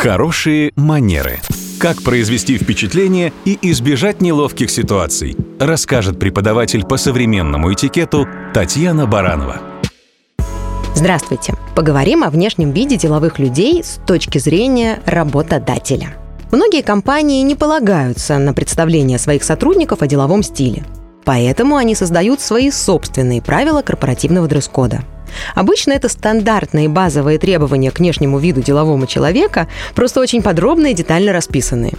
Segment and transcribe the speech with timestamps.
[0.00, 1.40] Хорошие манеры.
[1.80, 8.24] Как произвести впечатление и избежать неловких ситуаций, расскажет преподаватель по современному этикету
[8.54, 9.60] Татьяна Баранова.
[10.94, 11.54] Здравствуйте!
[11.74, 16.14] Поговорим о внешнем виде деловых людей с точки зрения работодателя.
[16.52, 20.84] Многие компании не полагаются на представление своих сотрудников о деловом стиле.
[21.24, 25.02] Поэтому они создают свои собственные правила корпоративного дресс-кода–
[25.54, 31.32] Обычно это стандартные базовые требования к внешнему виду делового человека, просто очень подробные и детально
[31.32, 31.94] расписанные.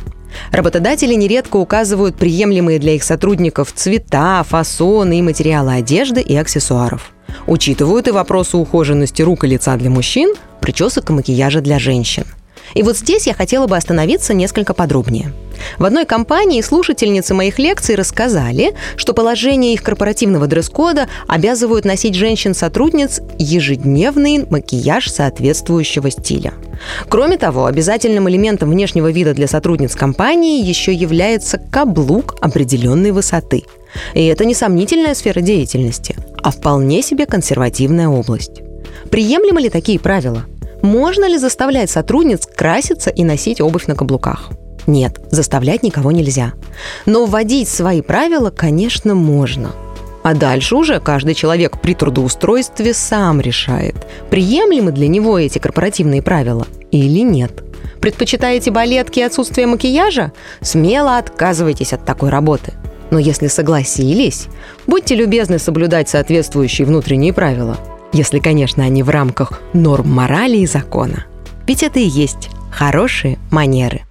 [0.52, 7.12] Работодатели нередко указывают приемлемые для их сотрудников цвета, фасоны и материалы одежды и аксессуаров.
[7.48, 12.26] Учитывают и вопросы ухоженности рук и лица для мужчин, причесок и макияжа для женщин–
[12.74, 15.34] и вот здесь я хотела бы остановиться несколько подробнее.
[15.78, 23.22] В одной компании слушательницы моих лекций рассказали, что положение их корпоративного дресс-кода обязывают носить женщин-сотрудниц
[23.38, 26.54] ежедневный макияж соответствующего стиля.
[27.10, 33.64] Кроме того, обязательным элементом внешнего вида для сотрудниц компании еще является каблук определенной высоты.
[34.14, 38.62] И это не сомнительная сфера деятельности, а вполне себе консервативная область.
[39.10, 40.46] Приемлемы ли такие правила?
[40.82, 44.50] Можно ли заставлять сотрудниц краситься и носить обувь на каблуках?
[44.88, 46.54] Нет, заставлять никого нельзя.
[47.06, 49.72] Но вводить свои правила, конечно, можно.
[50.24, 53.96] А дальше уже каждый человек при трудоустройстве сам решает,
[54.30, 57.64] приемлемы для него эти корпоративные правила или нет.
[58.02, 60.32] Предпочитаете балетки и отсутствие макияжа?
[60.62, 62.74] Смело отказывайтесь от такой работы.
[63.12, 64.48] Но если согласились,
[64.88, 67.78] будьте любезны соблюдать соответствующие внутренние правила–
[68.14, 71.26] если, конечно, они в рамках норм морали и закона.
[71.68, 74.02] Ведь это и есть хорошие манеры.